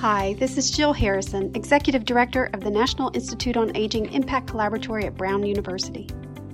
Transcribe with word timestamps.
Hi, 0.00 0.32
this 0.38 0.56
is 0.56 0.70
Jill 0.70 0.94
Harrison, 0.94 1.54
Executive 1.54 2.06
Director 2.06 2.48
of 2.54 2.62
the 2.62 2.70
National 2.70 3.10
Institute 3.12 3.58
on 3.58 3.76
Aging 3.76 4.10
Impact 4.14 4.46
Collaboratory 4.46 5.04
at 5.04 5.14
Brown 5.14 5.44
University. 5.44 6.08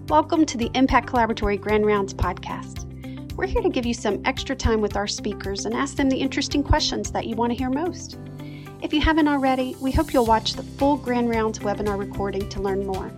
Welcome 0.09 0.45
to 0.47 0.59
the 0.59 0.69
Impact 0.75 1.09
Collaboratory 1.09 1.61
Grand 1.61 1.87
Rounds 1.87 2.13
podcast. 2.13 2.83
We're 3.37 3.47
here 3.47 3.63
to 3.63 3.69
give 3.69 3.87
you 3.87 3.95
some 3.95 4.21
extra 4.25 4.57
time 4.57 4.81
with 4.81 4.97
our 4.97 5.07
speakers 5.07 5.65
and 5.65 5.77
ask 5.77 5.95
them 5.95 6.11
the 6.11 6.17
interesting 6.17 6.65
questions 6.65 7.13
that 7.13 7.29
you 7.29 7.37
want 7.37 7.53
to 7.53 7.57
hear 7.57 7.71
most. 7.71 8.19
If 8.83 8.93
you 8.93 9.01
haven't 9.01 9.29
already, 9.29 9.77
we 9.81 9.93
hope 9.93 10.13
you'll 10.13 10.27
watch 10.27 10.55
the 10.55 10.65
full 10.65 10.97
Grand 10.97 11.31
Rounds 11.31 11.61
webinar 11.61 11.97
recording 11.97 12.49
to 12.49 12.61
learn 12.61 12.85
more. 12.85 13.13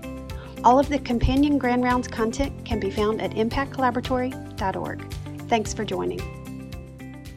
All 0.63 0.79
of 0.79 0.91
the 0.91 0.99
companion 0.99 1.57
Grand 1.57 1.83
Rounds 1.83 2.07
content 2.07 2.67
can 2.67 2.79
be 2.79 2.91
found 2.91 3.23
at 3.23 3.31
impactcollaboratory.org. 3.31 5.11
Thanks 5.49 5.73
for 5.73 5.87
joining. 5.87 6.38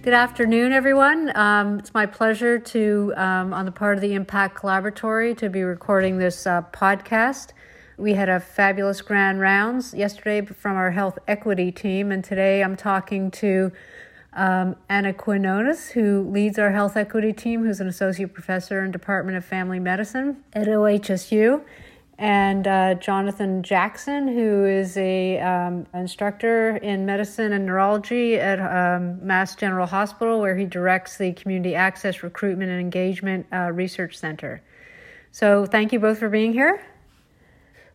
Good 0.04 0.14
afternoon, 0.14 0.72
everyone. 0.72 1.32
Um, 1.38 1.78
it's 1.78 1.94
my 1.94 2.08
pleasure 2.08 2.58
to, 2.58 3.14
um, 3.18 3.54
on 3.54 3.66
the 3.66 3.72
part 3.72 3.98
of 3.98 4.02
the 4.02 4.16
Impact 4.16 4.58
Collaboratory, 4.58 5.38
to 5.38 5.48
be 5.48 5.62
recording 5.62 6.18
this 6.18 6.48
uh, 6.48 6.64
podcast. 6.74 7.50
We 7.98 8.16
had 8.16 8.28
a 8.28 8.40
fabulous 8.40 9.00
grand 9.02 9.40
rounds 9.40 9.94
yesterday 9.94 10.44
from 10.44 10.76
our 10.76 10.90
health 10.90 11.20
equity 11.28 11.72
team, 11.72 12.12
and 12.12 12.24
today 12.24 12.64
I'm 12.64 12.76
talking 12.76 13.30
to 13.30 13.72
um, 14.34 14.76
Ana 14.90 15.14
Quiñones, 15.14 15.92
who 15.92 16.28
leads 16.28 16.58
our 16.58 16.72
health 16.72 16.98
equity 16.98 17.32
team, 17.32 17.64
who's 17.64 17.80
an 17.80 17.88
associate 17.88 18.34
professor 18.34 18.84
in 18.84 18.90
Department 18.90 19.38
of 19.38 19.46
Family 19.46 19.80
Medicine 19.80 20.38
at 20.54 20.66
OHSU 20.66 21.62
and 22.22 22.68
uh, 22.68 22.94
Jonathan 22.94 23.64
Jackson, 23.64 24.28
who 24.28 24.64
is 24.64 24.96
a 24.96 25.40
um, 25.40 25.88
instructor 25.96 26.78
in 26.78 27.04
medicine 27.04 27.52
and 27.52 27.66
neurology 27.66 28.36
at 28.36 28.60
um, 28.60 29.26
Mass 29.26 29.56
General 29.56 29.88
Hospital, 29.88 30.40
where 30.40 30.56
he 30.56 30.66
directs 30.66 31.18
the 31.18 31.34
Community 31.34 31.74
Access 31.74 32.22
Recruitment 32.22 32.70
and 32.70 32.80
Engagement 32.80 33.48
uh, 33.52 33.72
Research 33.74 34.16
Center. 34.16 34.62
So, 35.32 35.66
thank 35.66 35.92
you 35.92 36.00
both 36.00 36.20
for 36.20 36.30
being 36.30 36.54
here. 36.54 36.86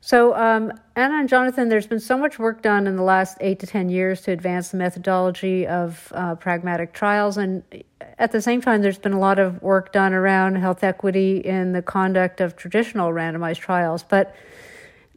So, 0.06 0.36
um, 0.36 0.72
Ana 0.94 1.16
and 1.16 1.28
Jonathan, 1.28 1.68
there's 1.68 1.88
been 1.88 1.98
so 1.98 2.16
much 2.16 2.38
work 2.38 2.62
done 2.62 2.86
in 2.86 2.94
the 2.94 3.02
last 3.02 3.38
eight 3.40 3.58
to 3.58 3.66
10 3.66 3.88
years 3.88 4.20
to 4.20 4.30
advance 4.30 4.68
the 4.68 4.76
methodology 4.76 5.66
of 5.66 6.12
uh, 6.14 6.36
pragmatic 6.36 6.92
trials. 6.92 7.36
And 7.36 7.64
at 8.16 8.30
the 8.30 8.40
same 8.40 8.60
time, 8.60 8.82
there's 8.82 9.00
been 9.00 9.14
a 9.14 9.18
lot 9.18 9.40
of 9.40 9.60
work 9.62 9.92
done 9.92 10.12
around 10.12 10.54
health 10.58 10.84
equity 10.84 11.38
in 11.38 11.72
the 11.72 11.82
conduct 11.82 12.40
of 12.40 12.54
traditional 12.54 13.10
randomized 13.10 13.58
trials. 13.58 14.04
But 14.04 14.32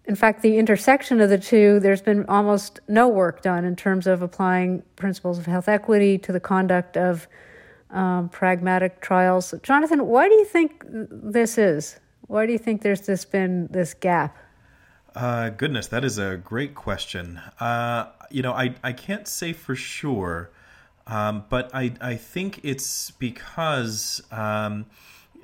in 0.05 0.15
fact, 0.15 0.41
the 0.41 0.57
intersection 0.57 1.21
of 1.21 1.29
the 1.29 1.37
two, 1.37 1.79
there's 1.79 2.01
been 2.01 2.25
almost 2.25 2.79
no 2.87 3.07
work 3.07 3.43
done 3.43 3.65
in 3.65 3.75
terms 3.75 4.07
of 4.07 4.23
applying 4.23 4.81
principles 4.95 5.37
of 5.37 5.45
health 5.45 5.69
equity 5.69 6.17
to 6.17 6.31
the 6.31 6.39
conduct 6.39 6.97
of 6.97 7.27
um, 7.91 8.27
pragmatic 8.29 9.01
trials. 9.01 9.53
Jonathan, 9.61 10.07
why 10.07 10.27
do 10.27 10.33
you 10.33 10.45
think 10.45 10.83
this 10.87 11.59
is? 11.59 11.99
Why 12.21 12.47
do 12.47 12.51
you 12.51 12.57
think 12.57 12.81
there's 12.81 13.01
this 13.01 13.23
been 13.23 13.67
this 13.67 13.93
gap? 13.93 14.35
Uh, 15.19 15.49
goodness, 15.49 15.87
that 15.87 16.05
is 16.05 16.17
a 16.17 16.37
great 16.37 16.73
question. 16.73 17.41
Uh, 17.59 18.05
you 18.31 18.41
know, 18.41 18.53
I, 18.53 18.75
I 18.81 18.93
can't 18.93 19.27
say 19.27 19.51
for 19.51 19.75
sure, 19.75 20.49
um, 21.07 21.43
but 21.49 21.69
I, 21.73 21.91
I 21.99 22.15
think 22.15 22.61
it's 22.63 23.11
because 23.11 24.23
um, 24.31 24.85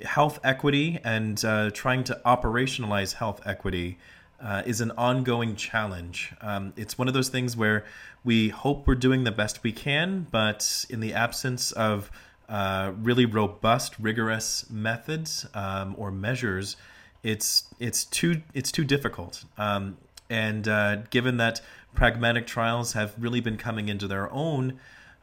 health 0.00 0.38
equity 0.42 0.98
and 1.04 1.44
uh, 1.44 1.70
trying 1.72 2.04
to 2.04 2.18
operationalize 2.24 3.12
health 3.12 3.42
equity 3.44 3.98
uh, 4.40 4.62
is 4.64 4.80
an 4.80 4.92
ongoing 4.92 5.56
challenge. 5.56 6.32
Um, 6.40 6.72
it's 6.78 6.96
one 6.96 7.06
of 7.06 7.12
those 7.12 7.28
things 7.28 7.54
where 7.54 7.84
we 8.24 8.48
hope 8.48 8.86
we're 8.86 8.94
doing 8.94 9.24
the 9.24 9.30
best 9.30 9.62
we 9.62 9.72
can, 9.72 10.26
but 10.30 10.86
in 10.88 11.00
the 11.00 11.12
absence 11.12 11.72
of 11.72 12.10
uh, 12.48 12.92
really 12.96 13.26
robust, 13.26 13.98
rigorous 13.98 14.70
methods 14.70 15.46
um, 15.52 15.94
or 15.98 16.10
measures, 16.10 16.78
it's 17.22 17.64
it's 17.78 18.04
too 18.04 18.42
it's 18.54 18.72
too 18.72 18.84
difficult. 18.84 19.44
Um, 19.58 19.96
and 20.28 20.66
uh, 20.68 20.96
given 21.10 21.36
that 21.36 21.60
pragmatic 21.94 22.46
trials 22.46 22.92
have 22.92 23.14
really 23.18 23.40
been 23.40 23.56
coming 23.56 23.88
into 23.88 24.06
their 24.08 24.30
own, 24.32 24.78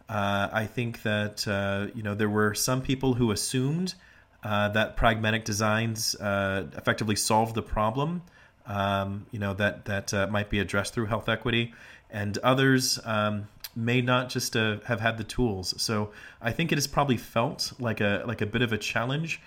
uh, 0.10 0.50
I 0.52 0.66
think 0.66 1.04
that 1.04 1.48
uh, 1.48 1.88
you 1.96 2.04
know 2.04 2.16
there 2.16 2.30
were 2.30 2.54
some 2.54 2.82
people 2.82 3.14
who 3.16 3.32
assumed 3.32 3.96
uh, 4.44 4.70
that 4.70 4.96
pragmatic 4.96 5.46
designs 5.46 6.16
uh, 6.16 6.66
effectively 6.76 7.16
solved 7.16 7.56
the 7.56 7.62
problem. 7.62 8.22
Um, 8.66 9.26
you 9.32 9.40
know 9.40 9.54
that 9.56 9.86
that 9.86 10.14
uh, 10.14 10.28
might 10.28 10.50
be 10.50 10.60
addressed 10.60 10.94
through 10.94 11.08
health 11.08 11.30
equity, 11.30 11.74
and 12.10 12.38
others 12.40 13.00
um, 13.06 13.48
may 13.76 14.02
not 14.02 14.30
just 14.30 14.54
have 14.54 15.00
had 15.00 15.18
the 15.18 15.24
tools. 15.24 15.74
So 15.82 16.12
I 16.42 16.52
think 16.52 16.72
it 16.72 16.78
has 16.78 16.88
probably 16.88 17.18
felt 17.18 17.74
like 17.80 18.02
a 18.02 18.24
like 18.26 18.42
a 18.42 18.46
bit 18.46 18.62
of 18.62 18.72
a 18.74 18.78
challenge 18.78 19.42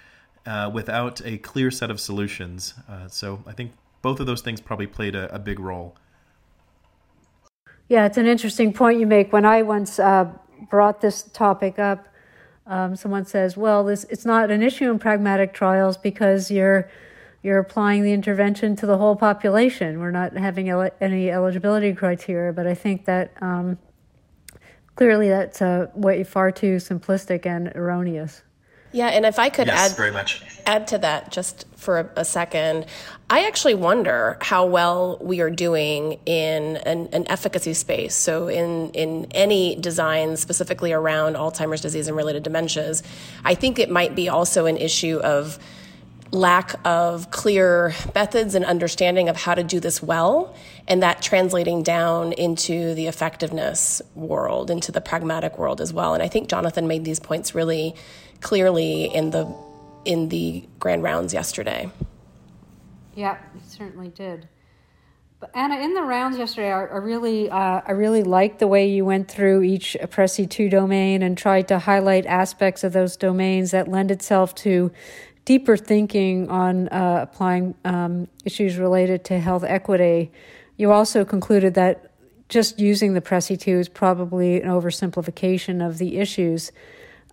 uh, 0.46 0.70
without 0.72 1.20
a 1.24 1.38
clear 1.38 1.70
set 1.70 1.90
of 1.90 2.00
solutions. 2.00 2.74
Uh, 2.88 3.08
so 3.08 3.42
I 3.46 3.52
think 3.52 3.72
both 4.02 4.20
of 4.20 4.26
those 4.26 4.40
things 4.40 4.60
probably 4.60 4.86
played 4.86 5.14
a, 5.14 5.34
a, 5.34 5.38
big 5.38 5.58
role. 5.58 5.96
Yeah, 7.88 8.06
it's 8.06 8.16
an 8.16 8.26
interesting 8.26 8.72
point 8.72 9.00
you 9.00 9.06
make. 9.06 9.32
When 9.32 9.44
I 9.44 9.62
once 9.62 9.98
uh, 9.98 10.30
brought 10.70 11.00
this 11.00 11.22
topic 11.22 11.78
up, 11.78 12.08
um, 12.66 12.96
someone 12.96 13.24
says, 13.24 13.56
"Well, 13.56 13.84
this 13.84 14.04
it's 14.04 14.24
not 14.24 14.50
an 14.50 14.62
issue 14.62 14.90
in 14.90 14.98
pragmatic 14.98 15.52
trials 15.52 15.96
because 15.96 16.50
you're." 16.50 16.88
You're 17.42 17.58
applying 17.58 18.02
the 18.02 18.12
intervention 18.12 18.74
to 18.76 18.86
the 18.86 18.98
whole 18.98 19.14
population. 19.14 20.00
We're 20.00 20.10
not 20.10 20.36
having 20.36 20.68
ele- 20.68 20.90
any 21.00 21.30
eligibility 21.30 21.92
criteria, 21.92 22.52
but 22.52 22.66
I 22.66 22.74
think 22.74 23.04
that 23.04 23.34
um, 23.40 23.78
clearly 24.96 25.28
that's 25.28 25.62
uh, 25.62 25.86
way 25.94 26.24
far 26.24 26.50
too 26.50 26.76
simplistic 26.76 27.46
and 27.46 27.70
erroneous. 27.76 28.42
Yeah, 28.96 29.08
and 29.08 29.26
if 29.26 29.38
I 29.38 29.50
could 29.50 29.66
yes, 29.66 29.90
add 29.90 29.96
very 29.98 30.10
much. 30.10 30.42
add 30.64 30.86
to 30.86 30.98
that 30.98 31.30
just 31.30 31.66
for 31.76 31.98
a, 31.98 32.10
a, 32.16 32.24
second, 32.24 32.86
I 33.28 33.46
actually 33.46 33.74
wonder 33.74 34.38
how 34.40 34.64
well 34.64 35.18
we 35.20 35.42
are 35.42 35.50
doing 35.50 36.18
in 36.24 36.78
an, 36.78 37.10
an, 37.12 37.28
efficacy 37.28 37.74
space. 37.74 38.14
So 38.14 38.48
in 38.48 38.88
in 38.92 39.26
any 39.32 39.76
design 39.76 40.38
specifically 40.38 40.94
around 40.94 41.36
Alzheimer's 41.36 41.82
disease 41.82 42.08
and 42.08 42.16
related 42.16 42.42
dementias, 42.42 43.02
I 43.44 43.54
think 43.54 43.78
it 43.78 43.90
might 43.90 44.14
be 44.14 44.30
also 44.30 44.64
an 44.64 44.78
issue 44.78 45.18
of 45.18 45.58
lack 46.32 46.74
of 46.84 47.30
clear 47.30 47.94
methods 48.14 48.54
and 48.54 48.64
understanding 48.64 49.28
of 49.28 49.36
how 49.36 49.54
to 49.54 49.62
do 49.62 49.80
this 49.80 50.02
well, 50.02 50.54
and 50.88 51.02
that 51.02 51.22
translating 51.22 51.82
down 51.82 52.32
into 52.32 52.94
the 52.94 53.06
effectiveness 53.06 54.02
world, 54.14 54.70
into 54.70 54.90
the 54.90 55.00
pragmatic 55.00 55.58
world 55.58 55.80
as 55.80 55.92
well. 55.92 56.14
And 56.14 56.22
I 56.22 56.28
think 56.28 56.48
Jonathan 56.48 56.86
made 56.86 57.04
these 57.04 57.20
points 57.20 57.54
really 57.54 57.94
clearly 58.40 59.04
in 59.04 59.30
the 59.30 59.54
in 60.04 60.28
the 60.28 60.64
grand 60.78 61.02
rounds 61.02 61.34
yesterday. 61.34 61.90
Yeah, 63.14 63.38
it 63.56 63.68
certainly 63.68 64.08
did. 64.08 64.48
But 65.40 65.50
Ana, 65.54 65.80
in 65.80 65.94
the 65.94 66.02
rounds 66.02 66.38
yesterday, 66.38 66.72
I, 66.72 66.84
I 66.84 66.96
really, 66.96 67.50
uh, 67.50 67.80
I 67.84 67.92
really 67.92 68.22
liked 68.22 68.58
the 68.58 68.66
way 68.66 68.88
you 68.88 69.04
went 69.04 69.28
through 69.28 69.62
each 69.62 69.96
PRECIS 70.10 70.48
two 70.48 70.68
domain 70.70 71.22
and 71.22 71.36
tried 71.36 71.68
to 71.68 71.78
highlight 71.80 72.24
aspects 72.24 72.84
of 72.84 72.92
those 72.92 73.16
domains 73.16 73.72
that 73.72 73.88
lend 73.88 74.10
itself 74.10 74.54
to 74.56 74.92
deeper 75.46 75.76
thinking 75.78 76.50
on 76.50 76.88
uh, 76.88 77.20
applying 77.22 77.74
um, 77.86 78.28
issues 78.44 78.76
related 78.76 79.24
to 79.24 79.38
health 79.38 79.64
equity. 79.64 80.30
You 80.76 80.92
also 80.92 81.24
concluded 81.24 81.74
that 81.74 82.12
just 82.48 82.78
using 82.78 83.14
the 83.14 83.22
PRECIS 83.22 83.60
two 83.60 83.78
is 83.78 83.88
probably 83.88 84.60
an 84.60 84.68
oversimplification 84.68 85.86
of 85.86 85.96
the 85.96 86.18
issues. 86.18 86.72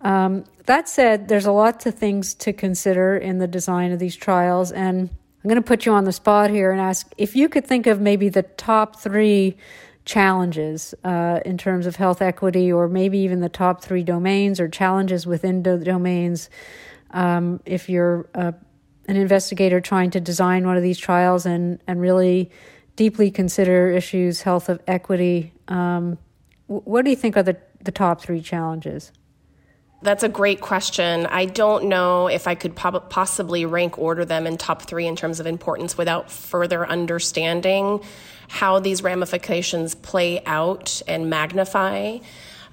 Um, 0.00 0.44
that 0.66 0.88
said, 0.88 1.28
there's 1.28 1.46
a 1.46 1.52
lot 1.52 1.84
of 1.86 1.94
things 1.94 2.34
to 2.36 2.52
consider 2.52 3.16
in 3.16 3.38
the 3.38 3.46
design 3.46 3.92
of 3.92 3.98
these 3.98 4.16
trials, 4.16 4.72
and 4.72 5.10
I'm 5.10 5.48
going 5.48 5.56
to 5.56 5.62
put 5.62 5.84
you 5.84 5.92
on 5.92 6.04
the 6.04 6.12
spot 6.12 6.50
here 6.50 6.72
and 6.72 6.80
ask 6.80 7.12
if 7.18 7.36
you 7.36 7.48
could 7.48 7.66
think 7.66 7.86
of 7.86 8.00
maybe 8.00 8.28
the 8.28 8.42
top 8.42 8.98
three 8.98 9.56
challenges 10.04 10.94
uh, 11.04 11.40
in 11.44 11.58
terms 11.58 11.86
of 11.86 11.96
health 11.96 12.22
equity, 12.22 12.72
or 12.72 12.88
maybe 12.88 13.18
even 13.18 13.40
the 13.40 13.48
top 13.48 13.82
three 13.82 14.02
domains 14.02 14.60
or 14.60 14.68
challenges 14.68 15.26
within 15.26 15.62
the 15.64 15.78
domains. 15.78 16.48
Um, 17.10 17.60
if 17.64 17.88
you're 17.88 18.28
uh, 18.34 18.52
an 19.06 19.16
investigator 19.16 19.80
trying 19.80 20.10
to 20.10 20.20
design 20.20 20.66
one 20.66 20.76
of 20.76 20.82
these 20.82 20.98
trials 20.98 21.46
and, 21.46 21.80
and 21.86 22.00
really 22.00 22.50
deeply 22.96 23.30
consider 23.30 23.90
issues 23.90 24.42
health 24.42 24.68
of 24.68 24.80
equity, 24.86 25.52
um, 25.68 26.18
what 26.66 27.04
do 27.04 27.10
you 27.10 27.16
think 27.16 27.36
are 27.36 27.42
the, 27.42 27.56
the 27.82 27.92
top 27.92 28.20
three 28.20 28.40
challenges? 28.40 29.12
That's 30.02 30.22
a 30.22 30.28
great 30.28 30.60
question. 30.60 31.24
I 31.26 31.46
don't 31.46 31.84
know 31.86 32.26
if 32.26 32.46
I 32.46 32.54
could 32.54 32.76
possibly 32.76 33.64
rank 33.64 33.98
order 33.98 34.26
them 34.26 34.46
in 34.46 34.58
top 34.58 34.82
three 34.82 35.06
in 35.06 35.16
terms 35.16 35.40
of 35.40 35.46
importance 35.46 35.96
without 35.96 36.30
further 36.30 36.86
understanding 36.86 38.02
how 38.48 38.80
these 38.80 39.02
ramifications 39.02 39.94
play 39.94 40.44
out 40.44 41.00
and 41.08 41.30
magnify. 41.30 42.18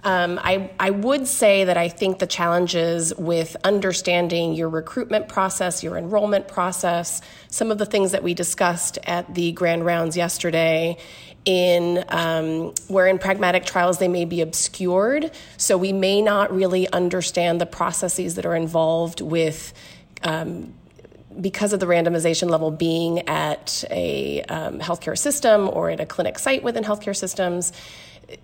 Um, 0.04 0.40
I, 0.42 0.72
I 0.80 0.90
would 0.90 1.28
say 1.28 1.66
that 1.66 1.78
I 1.78 1.88
think 1.88 2.18
the 2.18 2.26
challenges 2.28 3.14
with 3.16 3.56
understanding 3.64 4.54
your 4.54 4.70
recruitment 4.70 5.28
process, 5.28 5.84
your 5.84 5.96
enrollment 5.96 6.48
process, 6.48 7.22
some 7.50 7.72
of 7.72 7.78
the 7.78 7.86
things 7.86 8.12
that 8.12 8.24
we 8.24 8.34
discussed 8.34 8.98
at 9.04 9.36
the 9.36 9.52
grand 9.52 9.86
rounds 9.86 10.18
yesterday, 10.18 10.98
in 11.46 12.04
um, 12.10 12.74
where 12.88 13.08
in 13.08 13.18
pragmatic 13.18 13.66
trials 13.66 13.98
they 13.98 14.08
may 14.08 14.26
be 14.26 14.42
obscured, 14.42 15.32
so 15.58 15.78
we 15.78 15.94
may 15.94 16.22
not 16.22 16.54
really 16.54 16.92
understand 16.92 17.60
the 17.60 17.66
processes 17.66 18.36
that 18.36 18.46
are 18.46 18.56
involved 18.56 19.22
with. 19.22 19.74
Um, 20.24 20.74
because 21.40 21.72
of 21.72 21.80
the 21.80 21.86
randomization 21.86 22.50
level 22.50 22.72
being 22.72 23.20
at 23.30 23.86
a 23.90 24.42
um, 24.50 24.80
healthcare 24.80 25.18
system 25.18 25.70
or 25.70 25.90
at 25.90 26.02
a 26.02 26.06
clinic 26.06 26.38
site 26.38 26.62
within 26.62 26.84
healthcare 26.84 27.16
systems, 27.16 27.72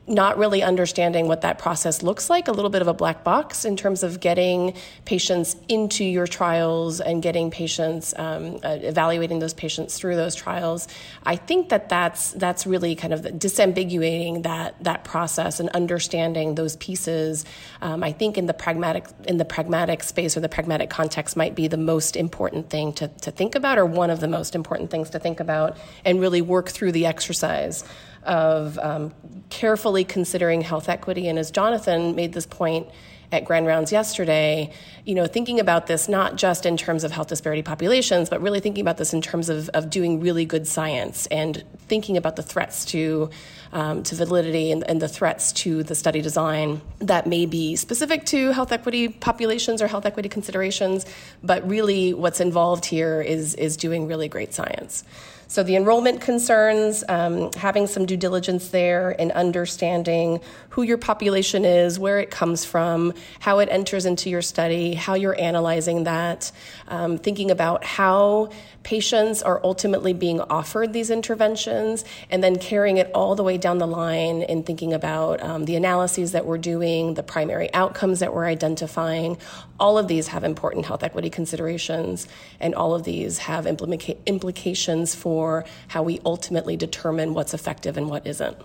not 0.07 0.37
really 0.37 0.63
understanding 0.63 1.27
what 1.27 1.41
that 1.41 1.59
process 1.59 2.01
looks 2.01 2.29
like, 2.29 2.47
a 2.47 2.51
little 2.51 2.69
bit 2.69 2.81
of 2.81 2.87
a 2.87 2.93
black 2.93 3.23
box 3.23 3.65
in 3.65 3.75
terms 3.75 4.03
of 4.03 4.19
getting 4.19 4.73
patients 5.05 5.55
into 5.67 6.03
your 6.03 6.27
trials 6.27 7.01
and 7.01 7.21
getting 7.21 7.51
patients, 7.51 8.13
um, 8.17 8.59
uh, 8.63 8.77
evaluating 8.81 9.39
those 9.39 9.53
patients 9.53 9.97
through 9.97 10.15
those 10.15 10.35
trials. 10.35 10.87
I 11.23 11.35
think 11.35 11.69
that 11.69 11.89
that's 11.89 12.31
that's 12.31 12.65
really 12.65 12.95
kind 12.95 13.13
of 13.13 13.21
disambiguating 13.21 14.43
that 14.43 14.81
that 14.83 15.03
process 15.03 15.59
and 15.59 15.69
understanding 15.69 16.55
those 16.55 16.75
pieces. 16.77 17.45
Um, 17.81 18.03
I 18.03 18.11
think 18.11 18.37
in 18.37 18.45
the 18.45 18.53
pragmatic 18.53 19.07
in 19.25 19.37
the 19.37 19.45
pragmatic 19.45 20.03
space 20.03 20.37
or 20.37 20.39
the 20.39 20.49
pragmatic 20.49 20.89
context 20.89 21.35
might 21.35 21.55
be 21.55 21.67
the 21.67 21.77
most 21.77 22.15
important 22.15 22.69
thing 22.69 22.93
to, 22.93 23.07
to 23.07 23.31
think 23.31 23.55
about, 23.55 23.77
or 23.77 23.85
one 23.85 24.09
of 24.09 24.19
the 24.19 24.27
most 24.27 24.55
important 24.55 24.89
things 24.89 25.09
to 25.11 25.19
think 25.19 25.39
about, 25.39 25.77
and 26.05 26.19
really 26.21 26.41
work 26.41 26.69
through 26.69 26.91
the 26.91 27.05
exercise 27.05 27.83
of 28.27 28.77
um, 28.79 29.13
carefully 29.49 30.03
considering 30.03 30.61
health 30.61 30.89
equity. 30.89 31.27
And 31.27 31.39
as 31.39 31.51
Jonathan 31.51 32.15
made 32.15 32.33
this 32.33 32.45
point 32.45 32.87
at 33.31 33.43
Grand 33.43 33.65
Rounds 33.65 33.91
yesterday, 33.91 34.71
you 35.05 35.13
know, 35.13 35.27
thinking 35.27 35.59
about 35.59 35.87
this 35.87 36.07
not 36.07 36.37
just 36.37 36.65
in 36.65 36.77
terms 36.77 37.03
of 37.03 37.11
health 37.11 37.27
disparity 37.27 37.61
populations, 37.61 38.29
but 38.29 38.41
really 38.41 38.59
thinking 38.59 38.81
about 38.81 38.97
this 38.97 39.13
in 39.13 39.21
terms 39.21 39.49
of, 39.49 39.69
of 39.69 39.89
doing 39.89 40.21
really 40.21 40.45
good 40.45 40.65
science 40.65 41.27
and 41.27 41.63
thinking 41.87 42.15
about 42.15 42.37
the 42.37 42.43
threats 42.43 42.85
to 42.85 43.29
um, 43.71 44.03
to 44.03 44.15
validity 44.15 44.71
and, 44.71 44.87
and, 44.89 45.01
the 45.01 45.07
threats 45.07 45.51
to 45.51 45.83
the 45.83 45.95
study 45.95 46.21
design 46.21 46.81
that 46.99 47.27
may 47.27 47.45
be 47.45 47.75
specific 47.75 48.25
to 48.25 48.51
health 48.51 48.71
equity 48.71 49.09
populations 49.09 49.81
or 49.81 49.87
health 49.87 50.05
equity 50.05 50.29
considerations, 50.29 51.05
but 51.43 51.67
really 51.67 52.13
what's 52.13 52.39
involved 52.39 52.85
here 52.85 53.21
is 53.21 53.53
is 53.55 53.77
doing 53.77 54.07
really 54.07 54.27
great 54.27 54.53
science. 54.53 55.03
So 55.49 55.63
the 55.63 55.77
enrollment 55.77 56.19
concerns, 56.19 57.05
um, 57.07 57.51
having 57.53 57.87
some 57.87 58.05
due 58.05 58.17
diligence 58.17 58.67
there 58.69 59.15
and 59.17 59.31
understanding 59.31 60.41
who 60.69 60.81
your 60.81 60.97
population 60.97 61.63
is, 61.63 61.97
where 61.97 62.19
it 62.19 62.29
comes 62.29 62.65
from, 62.65 63.13
how 63.39 63.59
it 63.59 63.69
enters 63.71 64.05
into 64.05 64.29
your 64.29 64.41
study, 64.41 64.93
how 64.93 65.13
you're 65.13 65.39
analyzing 65.39 66.03
that, 66.03 66.51
um, 66.89 67.17
thinking 67.17 67.49
about 67.49 67.85
how 67.85 68.49
patients 68.83 69.41
are 69.41 69.61
ultimately 69.63 70.11
being 70.11 70.41
offered 70.41 70.91
these 70.91 71.09
interventions, 71.09 72.03
and 72.29 72.43
then 72.43 72.57
carrying 72.57 72.97
it 72.97 73.09
all 73.15 73.35
the 73.35 73.43
way 73.43 73.56
down 73.61 73.77
the 73.77 73.87
line 73.87 74.41
in 74.41 74.63
thinking 74.63 74.93
about 74.93 75.41
um, 75.41 75.65
the 75.65 75.75
analyses 75.75 76.31
that 76.31 76.45
we're 76.45 76.57
doing, 76.57 77.13
the 77.15 77.23
primary 77.23 77.73
outcomes 77.73 78.19
that 78.19 78.33
we're 78.33 78.45
identifying. 78.45 79.37
All 79.79 79.97
of 79.97 80.07
these 80.07 80.27
have 80.27 80.43
important 80.43 80.85
health 80.85 81.03
equity 81.03 81.29
considerations, 81.29 82.27
and 82.59 82.73
all 82.75 82.93
of 82.93 83.03
these 83.03 83.39
have 83.39 83.65
implica- 83.65 84.17
implications 84.25 85.15
for 85.15 85.65
how 85.89 86.03
we 86.03 86.19
ultimately 86.25 86.77
determine 86.77 87.33
what's 87.33 87.53
effective 87.53 87.97
and 87.97 88.09
what 88.09 88.25
isn't. 88.25 88.57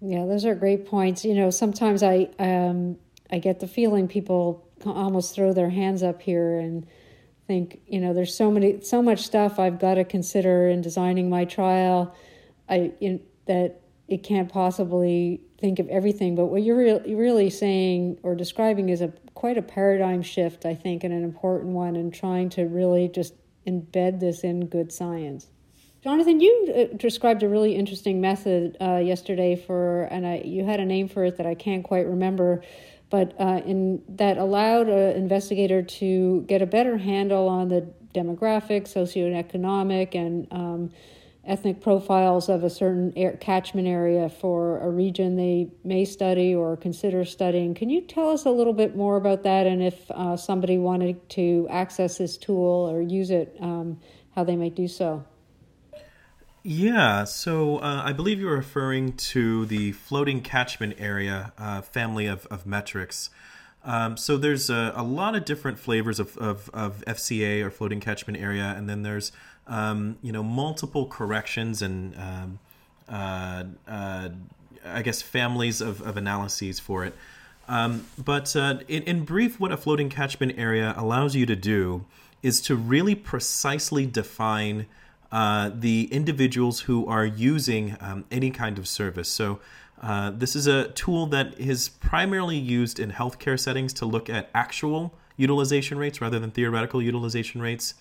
Yeah, 0.00 0.26
those 0.26 0.44
are 0.44 0.54
great 0.54 0.86
points. 0.86 1.24
You 1.24 1.34
know, 1.34 1.50
sometimes 1.50 2.02
I 2.02 2.28
um, 2.38 2.98
I 3.30 3.38
get 3.38 3.60
the 3.60 3.66
feeling 3.66 4.08
people 4.08 4.68
almost 4.84 5.34
throw 5.34 5.52
their 5.52 5.70
hands 5.70 6.02
up 6.02 6.20
here 6.20 6.58
and 6.58 6.86
think, 7.46 7.80
you 7.86 8.00
know, 8.00 8.12
there's 8.12 8.34
so 8.34 8.50
many 8.50 8.80
so 8.80 9.02
much 9.02 9.20
stuff 9.20 9.58
I've 9.58 9.78
got 9.78 9.94
to 9.94 10.04
consider 10.04 10.68
in 10.68 10.82
designing 10.82 11.30
my 11.30 11.44
trial. 11.44 12.14
I 12.68 12.92
in, 13.00 13.20
that 13.46 13.82
it 14.08 14.22
can't 14.22 14.50
possibly 14.50 15.40
think 15.58 15.78
of 15.78 15.88
everything. 15.88 16.34
But 16.34 16.46
what 16.46 16.62
you're 16.62 16.76
re- 16.76 17.14
really 17.14 17.50
saying 17.50 18.18
or 18.22 18.34
describing 18.34 18.88
is 18.88 19.00
a 19.00 19.12
quite 19.34 19.58
a 19.58 19.62
paradigm 19.62 20.22
shift, 20.22 20.66
I 20.66 20.74
think, 20.74 21.04
and 21.04 21.12
an 21.12 21.24
important 21.24 21.72
one, 21.72 21.96
and 21.96 22.12
trying 22.12 22.50
to 22.50 22.62
really 22.64 23.08
just 23.08 23.34
embed 23.66 24.20
this 24.20 24.40
in 24.40 24.66
good 24.66 24.92
science. 24.92 25.48
Jonathan, 26.02 26.38
you 26.38 26.90
uh, 26.92 26.96
described 26.98 27.42
a 27.42 27.48
really 27.48 27.74
interesting 27.74 28.20
method 28.20 28.76
uh, 28.78 28.96
yesterday 28.96 29.56
for, 29.56 30.02
and 30.10 30.26
I, 30.26 30.42
you 30.44 30.62
had 30.64 30.78
a 30.78 30.84
name 30.84 31.08
for 31.08 31.24
it 31.24 31.38
that 31.38 31.46
I 31.46 31.54
can't 31.54 31.82
quite 31.82 32.06
remember, 32.06 32.62
but 33.08 33.34
uh, 33.40 33.62
in 33.64 34.02
that 34.10 34.36
allowed 34.36 34.88
an 34.88 35.16
investigator 35.16 35.82
to 35.82 36.42
get 36.42 36.60
a 36.60 36.66
better 36.66 36.98
handle 36.98 37.48
on 37.48 37.68
the 37.68 37.88
demographic, 38.14 38.82
socioeconomic, 38.82 40.14
and 40.14 40.46
um, 40.50 40.90
ethnic 41.46 41.80
profiles 41.80 42.48
of 42.48 42.64
a 42.64 42.70
certain 42.70 43.12
air, 43.16 43.36
catchment 43.36 43.86
area 43.86 44.28
for 44.28 44.78
a 44.80 44.88
region 44.88 45.36
they 45.36 45.70
may 45.84 46.04
study 46.04 46.54
or 46.54 46.76
consider 46.76 47.24
studying. 47.24 47.74
Can 47.74 47.90
you 47.90 48.00
tell 48.00 48.30
us 48.30 48.44
a 48.44 48.50
little 48.50 48.72
bit 48.72 48.96
more 48.96 49.16
about 49.16 49.42
that, 49.42 49.66
and 49.66 49.82
if 49.82 50.10
uh, 50.10 50.36
somebody 50.36 50.78
wanted 50.78 51.28
to 51.30 51.66
access 51.70 52.18
this 52.18 52.36
tool 52.36 52.88
or 52.90 53.02
use 53.02 53.30
it, 53.30 53.56
um, 53.60 54.00
how 54.34 54.44
they 54.44 54.56
might 54.56 54.74
do 54.74 54.88
so? 54.88 55.24
Yeah, 56.66 57.24
so 57.24 57.76
uh, 57.76 58.02
I 58.04 58.14
believe 58.14 58.40
you're 58.40 58.56
referring 58.56 59.12
to 59.12 59.66
the 59.66 59.92
floating 59.92 60.40
catchment 60.40 60.94
area 60.98 61.52
uh, 61.58 61.82
family 61.82 62.26
of, 62.26 62.46
of 62.46 62.64
metrics. 62.64 63.28
Um, 63.84 64.16
so 64.16 64.38
there's 64.38 64.70
a, 64.70 64.94
a, 64.96 65.02
lot 65.02 65.34
of 65.34 65.44
different 65.44 65.78
flavors 65.78 66.18
of, 66.18 66.38
of, 66.38 66.70
of, 66.72 67.04
FCA 67.06 67.62
or 67.62 67.70
floating 67.70 68.00
catchment 68.00 68.38
area, 68.38 68.72
and 68.74 68.88
then 68.88 69.02
there's 69.02 69.30
um, 69.66 70.16
you 70.22 70.32
know 70.32 70.42
multiple 70.42 71.06
corrections 71.06 71.82
and 71.82 72.14
um, 72.16 72.58
uh, 73.08 73.64
uh 73.88 74.28
I 74.86 75.02
guess 75.02 75.22
families 75.22 75.80
of, 75.80 76.02
of 76.02 76.16
analyses 76.16 76.78
for 76.78 77.04
it. 77.04 77.14
Um, 77.68 78.06
but 78.22 78.54
uh, 78.54 78.80
in, 78.88 79.02
in 79.04 79.24
brief, 79.24 79.58
what 79.58 79.72
a 79.72 79.76
floating 79.76 80.10
catchment 80.10 80.58
area 80.58 80.94
allows 80.96 81.34
you 81.34 81.46
to 81.46 81.56
do 81.56 82.04
is 82.42 82.60
to 82.62 82.76
really 82.76 83.14
precisely 83.14 84.04
define 84.04 84.86
uh, 85.32 85.70
the 85.74 86.08
individuals 86.12 86.80
who 86.80 87.06
are 87.06 87.24
using 87.24 87.96
um, 88.00 88.24
any 88.30 88.50
kind 88.50 88.78
of 88.78 88.86
service. 88.86 89.28
So, 89.28 89.60
uh, 90.02 90.30
this 90.30 90.54
is 90.54 90.66
a 90.66 90.88
tool 90.88 91.26
that 91.26 91.58
is 91.58 91.88
primarily 91.88 92.58
used 92.58 93.00
in 93.00 93.10
healthcare 93.10 93.58
settings 93.58 93.92
to 93.94 94.04
look 94.04 94.28
at 94.28 94.50
actual 94.54 95.14
utilization 95.36 95.96
rates 95.96 96.20
rather 96.20 96.38
than 96.38 96.50
theoretical 96.50 97.00
utilization 97.00 97.62
rates. 97.62 97.94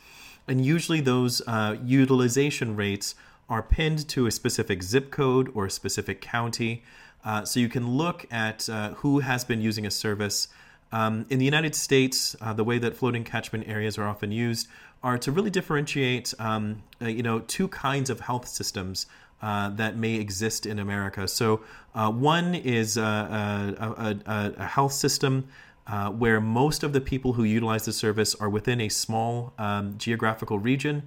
And 0.47 0.65
usually, 0.65 1.01
those 1.01 1.41
uh, 1.47 1.77
utilization 1.83 2.75
rates 2.75 3.15
are 3.49 3.63
pinned 3.63 4.07
to 4.09 4.25
a 4.27 4.31
specific 4.31 4.83
zip 4.83 5.11
code 5.11 5.51
or 5.53 5.65
a 5.65 5.71
specific 5.71 6.21
county. 6.21 6.83
Uh, 7.23 7.45
so, 7.45 7.59
you 7.59 7.69
can 7.69 7.87
look 7.91 8.25
at 8.31 8.69
uh, 8.69 8.91
who 8.95 9.19
has 9.19 9.43
been 9.43 9.61
using 9.61 9.85
a 9.85 9.91
service. 9.91 10.47
Um, 10.91 11.25
in 11.29 11.39
the 11.39 11.45
United 11.45 11.73
States, 11.73 12.35
the 12.55 12.63
way 12.63 12.77
that 12.77 12.95
floating 12.95 13.23
catchment 13.23 13.67
areas 13.67 13.97
are 13.97 14.07
often 14.07 14.31
used 14.31 14.67
are 15.03 15.17
to 15.17 15.31
really 15.31 15.49
differentiate, 15.49 16.33
um, 16.39 16.81
uh, 17.01 17.07
you 17.07 17.21
know, 17.21 17.39
two 17.39 17.67
kinds 17.67 18.09
of 18.09 18.21
health 18.21 18.47
systems 18.47 19.05
uh, 19.41 19.69
that 19.69 19.97
may 19.97 20.15
exist 20.15 20.65
in 20.65 20.79
America. 20.79 21.27
So 21.27 21.61
uh, 21.93 22.09
one 22.09 22.55
is 22.55 22.95
a, 22.95 23.03
a, 23.03 24.31
a, 24.31 24.53
a 24.57 24.65
health 24.65 24.93
system 24.93 25.49
uh, 25.87 26.09
where 26.09 26.39
most 26.39 26.83
of 26.83 26.93
the 26.93 27.01
people 27.01 27.33
who 27.33 27.43
utilize 27.43 27.85
the 27.85 27.93
service 27.93 28.35
are 28.35 28.49
within 28.49 28.79
a 28.81 28.89
small 28.89 29.53
um, 29.57 29.95
geographical 29.97 30.59
region, 30.59 31.03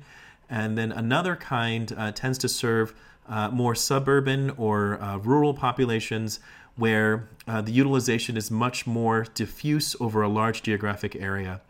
and 0.49 0.77
then 0.77 0.93
another 0.93 1.35
kind 1.37 1.95
uh, 1.97 2.13
tends 2.13 2.39
to 2.39 2.49
serve 2.49 2.95
uh, 3.29 3.51
more 3.51 3.75
suburban 3.75 4.51
or 4.51 4.99
rural 5.23 5.55
populations 5.55 6.39
where 6.77 7.29
the 7.47 7.73
utilization 7.73 8.37
is 8.37 8.51
much 8.51 8.87
more 8.87 9.27
diffuse 9.35 9.97
over 9.99 10.23
a 10.23 10.29
large 10.29 10.63
geographic 10.63 11.17
area. 11.17 11.61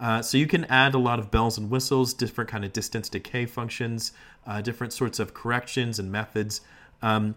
Uh, 0.00 0.22
so 0.22 0.38
you 0.38 0.46
can 0.46 0.64
add 0.66 0.94
a 0.94 0.98
lot 0.98 1.18
of 1.18 1.30
bells 1.30 1.58
and 1.58 1.70
whistles, 1.70 2.14
different 2.14 2.48
kind 2.48 2.64
of 2.64 2.72
distance 2.72 3.08
decay 3.08 3.46
functions, 3.46 4.12
uh, 4.46 4.60
different 4.60 4.92
sorts 4.92 5.18
of 5.18 5.34
corrections 5.34 5.98
and 5.98 6.12
methods. 6.12 6.60
Um, 7.02 7.34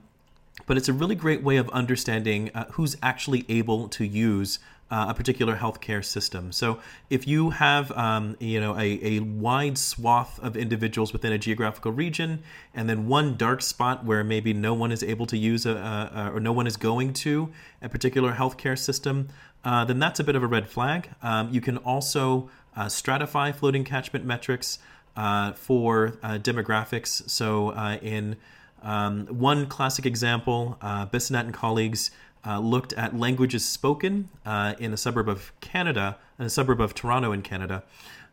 but 0.67 0.77
it's 0.77 0.89
a 0.89 0.93
really 0.93 1.15
great 1.15 1.41
way 1.41 1.57
of 1.57 1.69
understanding 1.69 2.51
uh, 2.53 2.65
who's 2.71 2.95
actually 3.01 3.45
able 3.49 3.87
to 3.89 4.05
use 4.05 4.59
uh, 4.91 5.05
a 5.07 5.13
particular 5.13 5.55
healthcare 5.55 6.03
system. 6.03 6.51
So 6.51 6.79
if 7.09 7.25
you 7.25 7.51
have, 7.51 7.91
um, 7.93 8.35
you 8.39 8.59
know, 8.59 8.77
a, 8.77 8.99
a 9.01 9.19
wide 9.19 9.77
swath 9.77 10.37
of 10.39 10.57
individuals 10.57 11.13
within 11.13 11.31
a 11.31 11.37
geographical 11.37 11.93
region, 11.93 12.43
and 12.75 12.89
then 12.89 13.07
one 13.07 13.37
dark 13.37 13.61
spot 13.61 14.05
where 14.05 14.23
maybe 14.23 14.53
no 14.53 14.73
one 14.73 14.91
is 14.91 15.01
able 15.01 15.25
to 15.27 15.37
use 15.37 15.65
a, 15.65 15.75
a 15.75 16.31
or 16.33 16.39
no 16.41 16.51
one 16.51 16.67
is 16.67 16.75
going 16.75 17.13
to 17.13 17.49
a 17.81 17.87
particular 17.87 18.33
healthcare 18.33 18.77
system, 18.77 19.29
uh, 19.63 19.85
then 19.85 19.97
that's 19.97 20.19
a 20.19 20.23
bit 20.23 20.35
of 20.35 20.43
a 20.43 20.47
red 20.47 20.67
flag. 20.67 21.09
Um, 21.23 21.49
you 21.51 21.61
can 21.61 21.77
also 21.77 22.49
uh, 22.75 22.85
stratify 22.85 23.55
floating 23.55 23.85
catchment 23.85 24.25
metrics 24.25 24.79
uh, 25.15 25.53
for 25.53 26.17
uh, 26.21 26.37
demographics. 26.37 27.29
So, 27.29 27.69
uh, 27.69 27.97
in 28.01 28.35
um, 28.83 29.27
one 29.27 29.67
classic 29.67 30.05
example, 30.05 30.77
uh, 30.81 31.05
and 31.13 31.53
colleagues 31.53 32.11
uh, 32.45 32.59
looked 32.59 32.93
at 32.93 33.17
languages 33.17 33.65
spoken 33.65 34.29
uh, 34.45 34.73
in 34.79 34.93
a 34.93 34.97
suburb 34.97 35.29
of 35.29 35.51
Canada, 35.61 36.17
a 36.39 36.49
suburb 36.49 36.81
of 36.81 36.93
Toronto 36.93 37.31
in 37.31 37.41
Canada, 37.41 37.83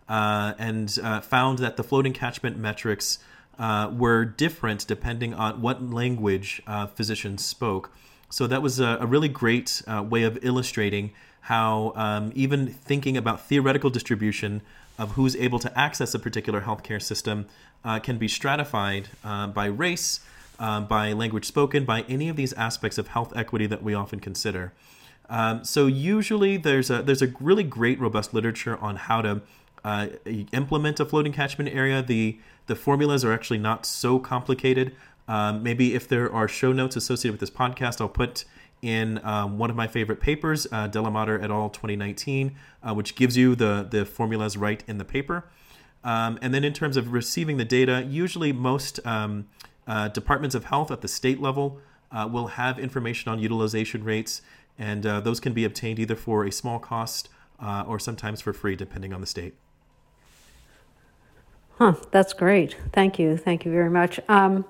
uh, 0.09 0.55
and 0.59 0.99
uh, 1.03 1.21
found 1.21 1.59
that 1.59 1.77
the 1.77 1.85
floating 1.85 2.13
catchment 2.13 2.57
metrics 2.57 3.19
uh, 3.59 3.91
were 3.93 4.25
different 4.25 4.87
depending 4.87 5.35
on 5.35 5.61
what 5.61 5.83
language 5.83 6.63
uh, 6.67 6.87
physicians 6.87 7.45
spoke. 7.45 7.93
So 8.31 8.47
that 8.47 8.63
was 8.63 8.81
a, 8.81 8.99
a 9.01 9.07
really 9.07 9.29
great 9.29 9.83
way 9.87 10.23
of 10.23 10.39
illustrating 10.43 11.13
how 11.43 11.93
um, 11.97 12.31
even 12.35 12.69
thinking 12.69 13.17
about 13.17 13.47
theoretical 13.47 13.91
distribution 13.91 14.61
of 14.99 15.13
who's 15.13 15.35
able 15.37 15.59
to 15.59 15.79
access 15.79 16.13
a 16.15 16.19
particular 16.19 16.63
healthcare 16.63 17.01
system 17.01 17.47
can 18.03 18.19
be 18.19 18.29
stratified 18.29 19.09
by 19.23 19.65
race 19.65 20.21
um, 20.59 20.87
by 20.87 21.13
language 21.13 21.45
spoken, 21.45 21.85
by 21.85 22.03
any 22.03 22.29
of 22.29 22.37
these 22.37 22.53
aspects 22.55 22.99
of 22.99 23.09
health 23.09 23.33
equity 23.37 23.67
that 23.67 23.83
we 23.83 23.95
often 23.95 24.21
consider. 24.21 24.73
Um, 25.31 25.65
so 25.65 25.87
usually 25.87 26.57
there's 26.57 26.91
a 26.91 27.03
there's 27.03 27.23
a 27.23 27.33
really 27.41 27.63
great 27.63 28.01
robust 28.01 28.33
literature 28.33 28.77
on 28.79 28.97
how 28.97 29.23
to 29.23 29.43
uh, 29.85 30.09
implement 30.53 31.01
a 31.01 31.05
floating 31.05 31.33
catchment 31.33 31.75
area. 31.75 32.03
The 32.03 32.39
the 32.67 32.75
formulas 32.75 33.25
are 33.25 33.33
actually 33.33 33.59
not 33.59 33.87
so 33.87 34.19
complicated. 34.19 34.95
Um, 35.27 35.63
maybe 35.63 35.95
if 35.95 36.09
there 36.09 36.33
are 36.33 36.49
show 36.49 36.73
notes 36.73 36.97
associated 36.97 37.33
with 37.33 37.41
this 37.41 37.51
podcast, 37.51 38.01
I'll 38.01 38.09
put 38.09 38.45
in 38.81 39.21
um, 39.25 39.59
one 39.59 39.71
of 39.71 39.77
my 39.77 39.87
favorite 39.87 40.21
papers, 40.21 40.67
uh, 40.73 40.89
Delamater 40.89 41.43
et 41.43 41.51
al. 41.51 41.69
2019, 41.69 42.55
uh, 42.83 42.95
which 42.95 43.15
gives 43.15 43.37
you 43.37 43.55
the 43.55 43.87
the 43.89 44.07
formulas 44.07 44.57
right 44.57 44.83
in 44.87 44.99
the 44.99 45.05
paper. 45.05 45.45
Um, 46.05 46.39
and 46.41 46.55
then 46.55 46.65
in 46.65 46.73
terms 46.73 46.97
of 46.97 47.13
receiving 47.13 47.57
the 47.57 47.65
data, 47.65 48.07
usually 48.09 48.53
most 48.53 49.05
um, 49.05 49.49
uh, 49.89 50.09
departments 50.09 50.55
of 50.55 50.65
health 50.65 50.91
at 50.91 51.01
the 51.01 51.09
state 51.09 51.41
level 51.41 51.81
uh, 52.13 52.29
will 52.31 52.49
have 52.49 52.79
information 52.79 53.33
on 53.33 53.39
utilization 53.39 54.05
rates, 54.05 54.43
and 54.79 55.05
uh, 55.05 55.21
those 55.21 55.41
can 55.41 55.53
be 55.53 55.65
obtained 55.65 55.99
either 55.99 56.15
for 56.15 56.45
a 56.45 56.53
small 56.53 56.79
cost 56.79 57.29
uh, 57.61 57.85
or 57.89 57.99
sometimes 57.99 58.41
for 58.41 58.53
free, 58.53 58.77
depending 58.77 59.13
on 59.13 59.21
the 59.21 59.27
state. 59.27 59.55
Huh, 61.79 61.95
that's 62.11 62.33
great. 62.33 62.77
Thank 62.93 63.19
you. 63.19 63.37
Thank 63.37 63.65
you 63.65 63.73
very 63.73 63.91
much. 63.91 64.21
Um, 64.29 64.65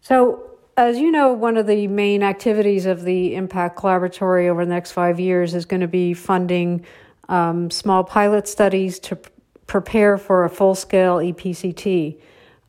so, 0.00 0.50
as 0.76 0.98
you 0.98 1.10
know, 1.10 1.32
one 1.32 1.56
of 1.56 1.66
the 1.66 1.86
main 1.86 2.22
activities 2.22 2.86
of 2.86 3.02
the 3.02 3.34
Impact 3.34 3.78
Collaboratory 3.78 4.48
over 4.48 4.64
the 4.64 4.70
next 4.70 4.92
five 4.92 5.18
years 5.18 5.54
is 5.54 5.64
going 5.64 5.80
to 5.80 5.88
be 5.88 6.14
funding 6.14 6.84
um, 7.28 7.70
small 7.70 8.04
pilot 8.04 8.46
studies 8.46 8.98
to 9.00 9.18
prepare 9.66 10.18
for 10.18 10.44
a 10.44 10.50
full 10.50 10.74
scale 10.74 11.16
EPCT. 11.16 12.20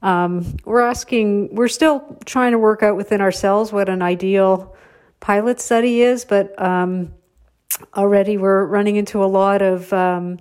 Um, 0.05 0.57
we're 0.65 0.81
asking, 0.81 1.55
we're 1.55 1.67
still 1.67 2.19
trying 2.25 2.51
to 2.51 2.59
work 2.59 2.83
out 2.83 2.95
within 2.95 3.21
ourselves 3.21 3.71
what 3.71 3.89
an 3.89 4.03
ideal 4.03 4.75
pilot 5.19 5.59
study 5.59 6.01
is, 6.01 6.25
but 6.25 6.62
um, 6.62 7.12
already 7.95 8.38
we're 8.38 8.65
running 8.65 8.97
into 8.97 9.24
a 9.24 9.25
lot 9.25 9.63
of 9.63 9.91
um, 9.93 10.38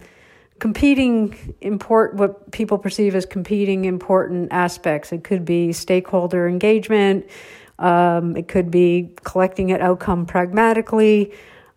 competing 0.59 1.54
import 1.62 2.14
what 2.14 2.52
people 2.52 2.76
perceive 2.76 3.14
as 3.14 3.25
competing 3.25 3.87
important 3.87 4.52
aspects. 4.52 5.12
It 5.12 5.25
could 5.25 5.47
be 5.47 5.73
stakeholder 5.73 6.47
engagement. 6.47 7.26
Um, 7.78 8.37
it 8.37 8.49
could 8.49 8.71
be 8.71 9.14
collecting 9.25 9.73
an 9.73 9.80
outcome 9.80 10.26
pragmatically. 10.26 11.33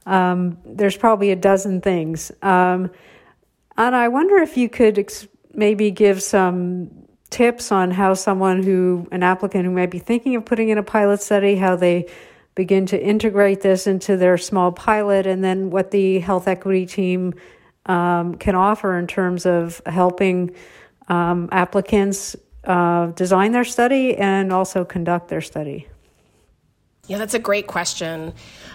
Um, 0.05 0.57
there's 0.65 0.97
probably 0.97 1.31
a 1.31 1.37
dozen 1.37 1.79
things. 1.79 2.33
Um, 2.41 2.91
and 3.77 3.95
I 3.95 4.09
wonder 4.09 4.35
if 4.39 4.57
you 4.57 4.67
could 4.67 4.99
ex- 4.99 5.25
maybe 5.53 5.89
give 5.89 6.21
some 6.21 7.06
tips 7.29 7.71
on 7.71 7.91
how 7.91 8.13
someone 8.13 8.63
who, 8.63 9.07
an 9.11 9.23
applicant 9.23 9.65
who 9.65 9.71
might 9.71 9.91
be 9.91 9.99
thinking 9.99 10.35
of 10.35 10.45
putting 10.45 10.69
in 10.69 10.77
a 10.77 10.83
pilot 10.83 11.21
study, 11.21 11.55
how 11.55 11.75
they 11.75 12.07
begin 12.55 12.85
to 12.87 13.01
integrate 13.01 13.61
this 13.61 13.85
into 13.85 14.17
their 14.17 14.37
small 14.37 14.71
pilot, 14.71 15.27
and 15.27 15.43
then 15.43 15.69
what 15.69 15.91
the 15.91 16.19
health 16.19 16.47
equity 16.47 16.85
team 16.85 17.33
um, 17.85 18.35
can 18.35 18.55
offer 18.55 18.97
in 18.97 19.07
terms 19.07 19.45
of 19.45 19.81
helping 19.85 20.53
um, 21.07 21.47
applicants 21.51 22.35
uh, 22.63 23.07
design 23.07 23.51
their 23.51 23.63
study 23.63 24.15
and 24.17 24.51
also 24.51 24.83
conduct 24.83 25.29
their 25.29 25.41
study. 25.41 25.87
Yeah, 27.07 27.17
that's 27.17 27.33
a 27.33 27.39
great 27.39 27.67
question. 27.67 28.33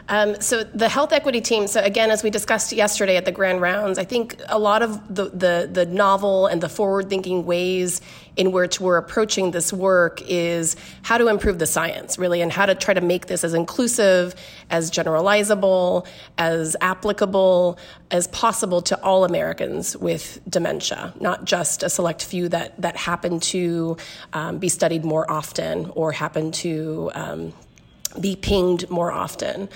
Um, 0.09 0.41
so 0.41 0.65
the 0.65 0.89
health 0.89 1.13
equity 1.13 1.43
team. 1.43 1.67
So 1.67 1.81
again, 1.83 2.11
as 2.11 2.23
we 2.23 2.31
discussed 2.31 2.73
yesterday 2.73 3.17
at 3.17 3.27
the 3.27 3.33
grand 3.33 3.61
rounds, 3.61 3.99
I 3.99 4.05
think 4.05 4.41
a 4.49 4.59
lot 4.59 4.83
of 4.83 5.15
the 5.15 5.25
the, 5.27 5.69
the 5.71 5.87
novel 5.87 6.47
and 6.47 6.63
the 6.63 6.69
forward 6.69 7.11
thinking 7.11 7.45
ways 7.45 8.01
in 8.37 8.51
which 8.51 8.81
we're 8.81 8.97
approaching 8.97 9.51
this 9.51 9.71
work 9.71 10.23
is 10.27 10.77
how 11.03 11.19
to 11.19 11.29
improve 11.29 11.59
the 11.59 11.67
science, 11.67 12.19
really, 12.19 12.41
and 12.41 12.51
how 12.51 12.65
to 12.65 12.75
try 12.75 12.95
to 12.95 13.03
make 13.03 13.27
this 13.27 13.45
as 13.45 13.53
inclusive, 13.53 14.35
as 14.71 14.91
generalizable, 14.91 16.07
as 16.39 16.75
applicable 16.81 17.79
as 18.11 18.29
possible 18.29 18.81
to 18.81 18.99
all 19.03 19.27
Americans 19.27 19.95
with 19.99 20.41
dementia, 20.49 21.13
not 21.21 21.45
just 21.45 21.83
a 21.83 21.91
select 21.91 22.25
few 22.25 22.49
that 22.49 22.81
that 22.81 22.97
happen 22.97 23.39
to 23.41 23.97
um, 24.33 24.59
be 24.59 24.71
studied 24.71 25.05
more 25.05 25.31
often 25.31 25.91
or 25.95 26.13
happen 26.13 26.51
to 26.51 27.11
um, 27.15 27.53
be 28.21 28.37
pinged 28.37 28.89
more 28.91 29.13
often. 29.13 29.69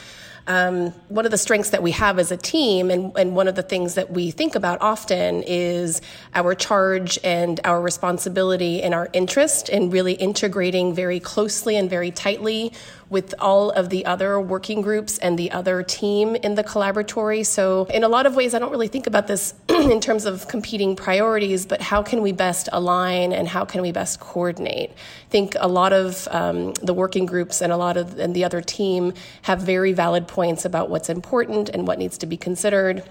Um, 0.49 0.91
one 1.09 1.25
of 1.25 1.33
the 1.33 1.39
strengths 1.39 1.71
that 1.71 1.83
we 1.83 1.91
have 1.93 2.19
as 2.19 2.31
a 2.31 2.37
team, 2.37 2.91
and, 2.91 3.17
and 3.17 3.35
one 3.35 3.49
of 3.49 3.57
the 3.57 3.63
things 3.63 3.95
that 3.95 4.11
we 4.11 4.31
think 4.31 4.55
about 4.55 4.81
often, 4.81 5.43
is 5.43 6.01
our 6.35 6.55
charge 6.55 7.19
and 7.25 7.61
our 7.65 7.81
responsibility 7.81 8.83
and 8.83 8.95
our 8.95 9.09
interest 9.13 9.69
in 9.69 9.91
really 9.91 10.13
integrating 10.13 10.95
very 10.95 11.19
closely 11.19 11.77
and 11.77 11.91
very 11.91 12.11
tightly 12.11 12.73
with 13.09 13.35
all 13.39 13.71
of 13.71 13.91
the 13.91 14.05
other 14.05 14.41
working 14.41 14.83
groups 14.83 15.19
and 15.19 15.39
the 15.39 15.51
other 15.53 15.83
team 15.83 16.35
in 16.37 16.57
the 16.57 16.65
collaboratory. 16.65 17.47
So, 17.47 17.85
in 17.87 18.03
a 18.03 18.09
lot 18.09 18.27
of 18.27 18.35
ways, 18.35 18.55
I 18.55 18.59
don't 18.59 18.71
really 18.71 18.89
think 18.89 19.07
about 19.07 19.27
this 19.27 19.55
in 19.69 20.01
terms 20.01 20.25
of 20.25 20.49
competing 20.49 20.97
priorities, 20.97 21.67
but 21.67 21.81
how 21.81 22.03
can 22.03 22.23
we 22.23 22.33
best 22.33 22.69
align 22.73 23.33
and 23.33 23.47
how 23.47 23.65
can 23.65 23.83
we 23.83 23.93
best 23.93 24.19
coordinate? 24.19 24.91
I 24.91 25.31
think 25.31 25.57
a 25.59 25.69
lot 25.69 25.93
of 25.93 26.27
um, 26.31 26.73
the 26.75 26.95
working 26.95 27.27
groups 27.27 27.61
and 27.61 27.73
a 27.73 27.77
lot 27.77 27.97
of 27.97 28.19
and 28.19 28.35
the 28.35 28.45
other 28.45 28.61
team 28.61 29.13
have 29.43 29.61
very 29.61 29.93
valid 29.93 30.27
points 30.37 30.67
about 30.67 30.91
what's 30.91 31.09
important 31.09 31.71
and 31.71 31.87
what 31.89 31.99
needs 31.99 32.19
to 32.19 32.27
be 32.27 32.37
considered. 32.37 33.03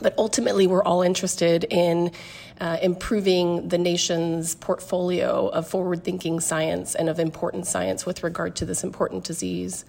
But 0.00 0.14
ultimately, 0.16 0.68
we're 0.68 0.84
all 0.84 1.02
interested 1.02 1.64
in 1.64 2.12
uh, 2.60 2.78
improving 2.80 3.68
the 3.68 3.76
nation's 3.76 4.54
portfolio 4.54 5.48
of 5.48 5.66
forward 5.66 6.04
thinking 6.04 6.38
science 6.38 6.94
and 6.94 7.08
of 7.08 7.18
important 7.18 7.66
science 7.66 8.06
with 8.06 8.22
regard 8.22 8.54
to 8.54 8.64
this 8.64 8.84
important 8.84 9.24
disease. 9.24 9.84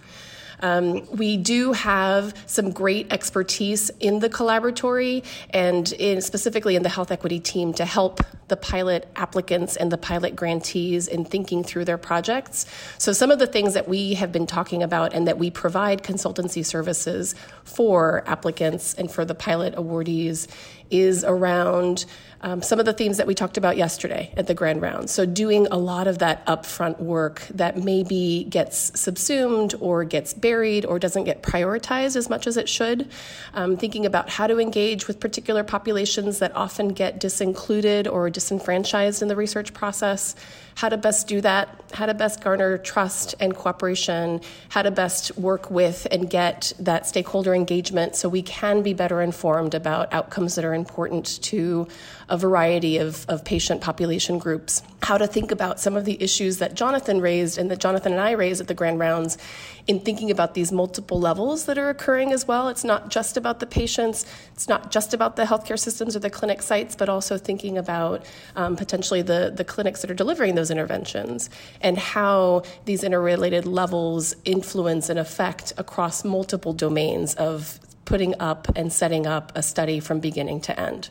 Um, 0.61 1.05
we 1.15 1.37
do 1.37 1.73
have 1.73 2.33
some 2.45 2.71
great 2.71 3.11
expertise 3.11 3.89
in 3.99 4.19
the 4.19 4.29
collaboratory 4.29 5.23
and 5.49 5.91
in, 5.93 6.21
specifically 6.21 6.75
in 6.75 6.83
the 6.83 6.89
health 6.89 7.11
equity 7.11 7.39
team 7.39 7.73
to 7.73 7.85
help 7.85 8.21
the 8.47 8.57
pilot 8.57 9.07
applicants 9.15 9.77
and 9.77 9.91
the 9.91 9.97
pilot 9.97 10.35
grantees 10.35 11.07
in 11.07 11.23
thinking 11.23 11.63
through 11.63 11.85
their 11.85 11.97
projects. 11.97 12.65
So, 12.97 13.13
some 13.13 13.31
of 13.31 13.39
the 13.39 13.47
things 13.47 13.73
that 13.73 13.87
we 13.87 14.15
have 14.15 14.31
been 14.31 14.45
talking 14.45 14.83
about 14.83 15.13
and 15.13 15.27
that 15.27 15.37
we 15.37 15.49
provide 15.49 16.03
consultancy 16.03 16.65
services 16.65 17.33
for 17.63 18.23
applicants 18.27 18.93
and 18.93 19.09
for 19.09 19.23
the 19.23 19.35
pilot 19.35 19.75
awardees 19.75 20.47
is 20.91 21.23
around 21.23 22.05
um, 22.43 22.61
some 22.61 22.79
of 22.79 22.85
the 22.85 22.93
themes 22.93 23.17
that 23.17 23.27
we 23.27 23.35
talked 23.35 23.57
about 23.57 23.77
yesterday 23.77 24.33
at 24.35 24.47
the 24.47 24.53
grand 24.53 24.81
round. 24.81 25.09
So, 25.09 25.25
doing 25.25 25.67
a 25.69 25.77
lot 25.77 26.07
of 26.07 26.19
that 26.19 26.45
upfront 26.47 26.99
work 26.99 27.45
that 27.53 27.77
maybe 27.77 28.47
gets 28.49 28.99
subsumed 28.99 29.75
or 29.79 30.03
gets 30.03 30.33
buried 30.33 30.85
or 30.85 30.97
doesn't 30.97 31.25
get 31.25 31.43
prioritized 31.43 32.15
as 32.15 32.29
much 32.29 32.47
as 32.47 32.57
it 32.57 32.67
should. 32.67 33.09
Um, 33.53 33.77
thinking 33.77 34.05
about 34.05 34.29
how 34.29 34.47
to 34.47 34.59
engage 34.59 35.07
with 35.07 35.19
particular 35.19 35.63
populations 35.63 36.39
that 36.39 36.55
often 36.55 36.89
get 36.89 37.19
disincluded 37.19 38.07
or 38.07 38.29
disenfranchised 38.29 39.21
in 39.21 39.27
the 39.27 39.35
research 39.35 39.73
process 39.73 40.35
how 40.81 40.89
to 40.89 40.97
best 40.97 41.27
do 41.27 41.39
that, 41.41 41.69
how 41.93 42.07
to 42.07 42.13
best 42.15 42.43
garner 42.43 42.75
trust 42.75 43.35
and 43.39 43.55
cooperation, 43.55 44.41
how 44.69 44.81
to 44.81 44.89
best 44.89 45.37
work 45.37 45.69
with 45.69 46.07
and 46.09 46.27
get 46.27 46.73
that 46.79 47.05
stakeholder 47.05 47.53
engagement 47.53 48.15
so 48.15 48.27
we 48.27 48.41
can 48.41 48.81
be 48.81 48.91
better 48.91 49.21
informed 49.21 49.75
about 49.75 50.11
outcomes 50.11 50.55
that 50.55 50.65
are 50.65 50.73
important 50.73 51.39
to 51.43 51.87
a 52.31 52.37
variety 52.37 52.97
of, 52.97 53.25
of 53.29 53.45
patient 53.45 53.79
population 53.81 54.39
groups, 54.39 54.81
how 55.03 55.17
to 55.17 55.27
think 55.27 55.51
about 55.51 55.79
some 55.79 55.97
of 55.97 56.05
the 56.05 56.19
issues 56.23 56.59
that 56.59 56.73
Jonathan 56.73 57.19
raised 57.19 57.57
and 57.57 57.69
that 57.69 57.79
Jonathan 57.79 58.13
and 58.13 58.21
I 58.21 58.31
raised 58.31 58.61
at 58.61 58.67
the 58.67 58.73
Grand 58.73 58.97
Rounds 58.97 59.37
in 59.85 59.99
thinking 59.99 60.31
about 60.31 60.53
these 60.53 60.71
multiple 60.71 61.19
levels 61.19 61.65
that 61.65 61.77
are 61.77 61.89
occurring 61.89 62.31
as 62.31 62.47
well. 62.47 62.69
It's 62.69 62.85
not 62.85 63.09
just 63.09 63.35
about 63.35 63.59
the 63.59 63.65
patients, 63.65 64.25
it's 64.53 64.69
not 64.69 64.91
just 64.91 65.13
about 65.13 65.35
the 65.35 65.43
healthcare 65.43 65.77
systems 65.77 66.15
or 66.15 66.19
the 66.19 66.29
clinic 66.29 66.61
sites, 66.61 66.95
but 66.95 67.09
also 67.09 67.37
thinking 67.37 67.77
about 67.77 68.25
um, 68.55 68.77
potentially 68.77 69.21
the, 69.21 69.51
the 69.53 69.65
clinics 69.65 70.01
that 70.01 70.09
are 70.09 70.15
delivering 70.15 70.55
those 70.55 70.70
interventions 70.71 71.49
and 71.81 71.97
how 71.97 72.63
these 72.85 73.03
interrelated 73.03 73.65
levels 73.65 74.35
influence 74.45 75.09
and 75.09 75.19
affect 75.19 75.73
across 75.77 76.23
multiple 76.23 76.73
domains 76.73 77.35
of 77.35 77.79
putting 78.05 78.33
up 78.39 78.67
and 78.75 78.91
setting 78.91 79.27
up 79.27 79.51
a 79.55 79.61
study 79.61 79.99
from 79.99 80.19
beginning 80.19 80.59
to 80.61 80.79
end. 80.79 81.09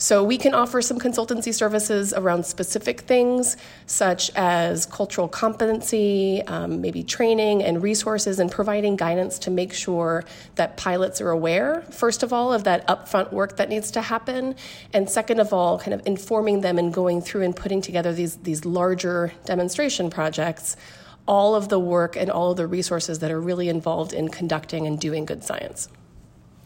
So 0.00 0.24
we 0.24 0.38
can 0.38 0.54
offer 0.54 0.80
some 0.80 0.98
consultancy 0.98 1.52
services 1.52 2.14
around 2.14 2.46
specific 2.46 3.02
things, 3.02 3.58
such 3.84 4.30
as 4.34 4.86
cultural 4.86 5.28
competency, 5.28 6.42
um, 6.46 6.80
maybe 6.80 7.02
training 7.02 7.62
and 7.62 7.82
resources, 7.82 8.38
and 8.38 8.50
providing 8.50 8.96
guidance 8.96 9.38
to 9.40 9.50
make 9.50 9.74
sure 9.74 10.24
that 10.54 10.78
pilots 10.78 11.20
are 11.20 11.28
aware, 11.28 11.82
first 11.90 12.22
of 12.22 12.32
all, 12.32 12.50
of 12.50 12.64
that 12.64 12.86
upfront 12.88 13.30
work 13.30 13.58
that 13.58 13.68
needs 13.68 13.90
to 13.90 14.00
happen, 14.00 14.54
and 14.94 15.10
second 15.10 15.38
of 15.38 15.52
all, 15.52 15.78
kind 15.78 15.92
of 15.92 16.00
informing 16.06 16.62
them 16.62 16.78
and 16.78 16.94
going 16.94 17.20
through 17.20 17.42
and 17.42 17.54
putting 17.54 17.82
together 17.82 18.10
these, 18.10 18.36
these 18.36 18.64
larger 18.64 19.34
demonstration 19.44 20.08
projects 20.08 20.76
all 21.28 21.54
of 21.54 21.68
the 21.68 21.78
work 21.78 22.16
and 22.16 22.30
all 22.30 22.52
of 22.52 22.56
the 22.56 22.66
resources 22.66 23.18
that 23.18 23.30
are 23.30 23.40
really 23.40 23.68
involved 23.68 24.14
in 24.14 24.30
conducting 24.30 24.86
and 24.86 24.98
doing 24.98 25.26
good 25.26 25.44
science. 25.44 25.90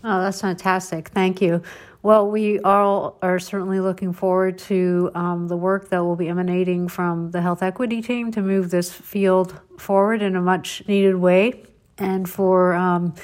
Oh, 0.05 0.21
that's 0.21 0.41
fantastic. 0.41 1.09
Thank 1.09 1.43
you. 1.43 1.63
Well, 2.05 2.31
we 2.31 2.61
all 2.61 3.17
are 3.23 3.39
certainly 3.39 3.81
looking 3.81 4.13
forward 4.13 4.59
to 4.59 5.11
um, 5.15 5.49
the 5.49 5.57
work 5.57 5.89
that 5.89 6.05
will 6.05 6.17
be 6.17 6.29
emanating 6.29 6.87
from 6.87 7.31
the 7.31 7.41
health 7.41 7.63
equity 7.63 8.03
team 8.03 8.31
to 8.33 8.43
move 8.43 8.71
this 8.71 8.93
field 8.93 9.59
forward 9.79 10.21
in 10.21 10.37
a 10.37 10.43
much 10.43 10.87
needed 10.87 11.17
way 11.17 11.65
and 11.97 12.29
for 12.29 12.75
um, 12.75 13.15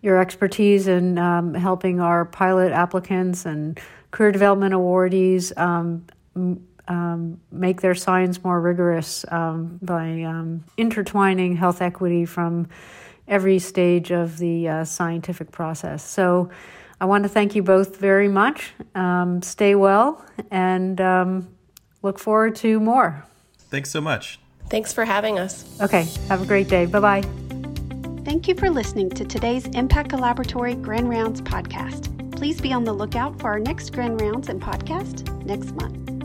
your 0.00 0.18
expertise 0.18 0.88
in 0.88 1.18
um, 1.18 1.52
helping 1.52 2.00
our 2.00 2.24
pilot 2.24 2.72
applicants 2.72 3.44
and 3.44 3.78
career 4.10 4.32
development 4.32 4.72
awardees 4.72 5.52
um, 5.58 6.06
um, 6.88 7.38
make 7.52 7.82
their 7.82 7.94
science 7.94 8.42
more 8.42 8.58
rigorous 8.58 9.22
um, 9.30 9.78
by 9.82 10.24
intertwining 10.78 11.56
health 11.56 11.82
equity 11.82 12.24
from 12.24 12.68
every 13.28 13.58
stage 13.58 14.10
of 14.10 14.38
the 14.38 14.66
uh, 14.66 14.84
scientific 14.84 15.52
process. 15.52 16.02
So 16.02 16.48
I 17.00 17.06
want 17.06 17.24
to 17.24 17.28
thank 17.28 17.54
you 17.54 17.62
both 17.62 17.96
very 17.96 18.28
much. 18.28 18.72
Um, 18.94 19.42
stay 19.42 19.74
well 19.74 20.24
and 20.50 21.00
um, 21.00 21.48
look 22.02 22.18
forward 22.18 22.56
to 22.56 22.78
more. 22.78 23.24
Thanks 23.70 23.90
so 23.90 24.00
much. 24.00 24.38
Thanks 24.68 24.92
for 24.92 25.04
having 25.04 25.38
us. 25.38 25.64
Okay, 25.80 26.06
have 26.28 26.42
a 26.42 26.46
great 26.46 26.68
day. 26.68 26.86
Bye 26.86 27.00
bye. 27.00 27.22
Thank 28.24 28.46
you 28.46 28.54
for 28.54 28.70
listening 28.70 29.10
to 29.10 29.24
today's 29.24 29.66
Impact 29.68 30.10
Collaboratory 30.10 30.80
Grand 30.80 31.08
Rounds 31.08 31.40
podcast. 31.40 32.16
Please 32.36 32.60
be 32.60 32.72
on 32.72 32.84
the 32.84 32.92
lookout 32.92 33.40
for 33.40 33.48
our 33.48 33.58
next 33.58 33.90
Grand 33.90 34.20
Rounds 34.20 34.48
and 34.48 34.62
podcast 34.62 35.44
next 35.44 35.74
month. 35.74 36.19